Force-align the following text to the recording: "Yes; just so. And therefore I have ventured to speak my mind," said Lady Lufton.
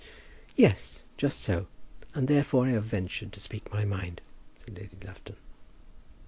"Yes; 0.55 1.03
just 1.15 1.41
so. 1.41 1.67
And 2.15 2.27
therefore 2.27 2.65
I 2.65 2.71
have 2.71 2.85
ventured 2.85 3.31
to 3.33 3.39
speak 3.39 3.71
my 3.71 3.85
mind," 3.85 4.19
said 4.57 4.75
Lady 4.75 4.97
Lufton. 5.05 5.35